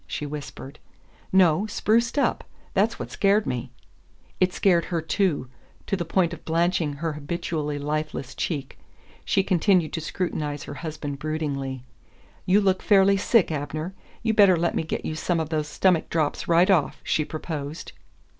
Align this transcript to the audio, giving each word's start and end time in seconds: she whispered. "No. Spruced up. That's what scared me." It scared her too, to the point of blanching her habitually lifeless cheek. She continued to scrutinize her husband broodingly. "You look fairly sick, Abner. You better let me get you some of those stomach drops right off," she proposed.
she 0.07 0.25
whispered. 0.25 0.79
"No. 1.31 1.67
Spruced 1.67 2.17
up. 2.17 2.43
That's 2.73 2.97
what 2.97 3.11
scared 3.11 3.45
me." 3.45 3.69
It 4.39 4.51
scared 4.51 4.85
her 4.85 4.99
too, 4.99 5.47
to 5.85 5.95
the 5.95 6.03
point 6.05 6.33
of 6.33 6.43
blanching 6.43 6.93
her 6.93 7.13
habitually 7.13 7.77
lifeless 7.77 8.33
cheek. 8.33 8.79
She 9.23 9.43
continued 9.43 9.93
to 9.93 10.01
scrutinize 10.01 10.63
her 10.63 10.73
husband 10.81 11.19
broodingly. 11.19 11.83
"You 12.47 12.61
look 12.61 12.81
fairly 12.81 13.15
sick, 13.17 13.51
Abner. 13.51 13.93
You 14.23 14.33
better 14.33 14.57
let 14.57 14.73
me 14.73 14.81
get 14.81 15.05
you 15.05 15.13
some 15.13 15.39
of 15.39 15.49
those 15.49 15.67
stomach 15.67 16.09
drops 16.09 16.47
right 16.47 16.71
off," 16.71 16.99
she 17.03 17.23
proposed. 17.23 17.91